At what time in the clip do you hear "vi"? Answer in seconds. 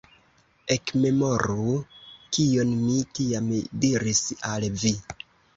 4.87-4.97